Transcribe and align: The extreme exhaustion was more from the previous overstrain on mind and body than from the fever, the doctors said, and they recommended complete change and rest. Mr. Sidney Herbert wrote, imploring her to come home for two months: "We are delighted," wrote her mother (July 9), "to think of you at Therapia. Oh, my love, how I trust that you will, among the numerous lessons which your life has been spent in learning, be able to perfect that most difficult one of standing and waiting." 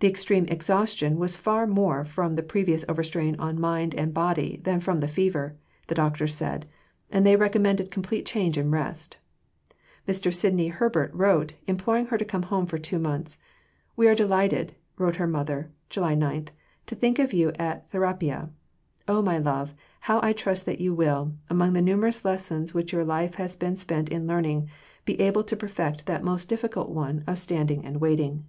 The 0.00 0.06
extreme 0.08 0.44
exhaustion 0.50 1.16
was 1.18 1.40
more 1.46 2.04
from 2.04 2.34
the 2.34 2.42
previous 2.42 2.84
overstrain 2.86 3.34
on 3.38 3.58
mind 3.58 3.94
and 3.94 4.12
body 4.12 4.60
than 4.62 4.78
from 4.78 4.98
the 4.98 5.08
fever, 5.08 5.56
the 5.86 5.94
doctors 5.94 6.34
said, 6.34 6.68
and 7.10 7.24
they 7.24 7.34
recommended 7.34 7.90
complete 7.90 8.26
change 8.26 8.58
and 8.58 8.70
rest. 8.70 9.16
Mr. 10.06 10.34
Sidney 10.34 10.68
Herbert 10.68 11.10
wrote, 11.14 11.54
imploring 11.66 12.08
her 12.08 12.18
to 12.18 12.26
come 12.26 12.42
home 12.42 12.66
for 12.66 12.76
two 12.76 12.98
months: 12.98 13.38
"We 13.96 14.06
are 14.06 14.14
delighted," 14.14 14.74
wrote 14.98 15.16
her 15.16 15.26
mother 15.26 15.70
(July 15.88 16.14
9), 16.14 16.48
"to 16.84 16.94
think 16.94 17.18
of 17.18 17.32
you 17.32 17.50
at 17.58 17.90
Therapia. 17.90 18.50
Oh, 19.08 19.22
my 19.22 19.38
love, 19.38 19.72
how 20.00 20.20
I 20.22 20.34
trust 20.34 20.66
that 20.66 20.82
you 20.82 20.92
will, 20.92 21.32
among 21.48 21.72
the 21.72 21.80
numerous 21.80 22.22
lessons 22.22 22.74
which 22.74 22.92
your 22.92 23.06
life 23.06 23.36
has 23.36 23.56
been 23.56 23.76
spent 23.76 24.10
in 24.10 24.26
learning, 24.26 24.68
be 25.06 25.18
able 25.22 25.42
to 25.44 25.56
perfect 25.56 26.04
that 26.04 26.22
most 26.22 26.50
difficult 26.50 26.90
one 26.90 27.24
of 27.26 27.38
standing 27.38 27.82
and 27.86 27.98
waiting." 27.98 28.44